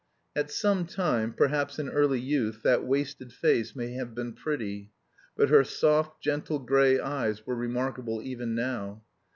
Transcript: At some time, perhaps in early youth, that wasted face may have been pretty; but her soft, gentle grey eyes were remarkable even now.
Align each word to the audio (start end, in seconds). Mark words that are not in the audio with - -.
At 0.35 0.49
some 0.49 0.87
time, 0.87 1.31
perhaps 1.31 1.77
in 1.77 1.87
early 1.87 2.19
youth, 2.19 2.63
that 2.63 2.83
wasted 2.83 3.31
face 3.31 3.75
may 3.75 3.91
have 3.93 4.15
been 4.15 4.33
pretty; 4.33 4.89
but 5.37 5.49
her 5.49 5.63
soft, 5.63 6.23
gentle 6.23 6.57
grey 6.57 6.99
eyes 6.99 7.45
were 7.45 7.53
remarkable 7.55 8.19
even 8.23 8.55
now. 8.55 9.03